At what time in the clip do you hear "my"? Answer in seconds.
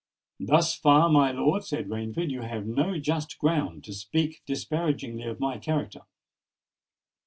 1.09-1.31, 5.39-5.59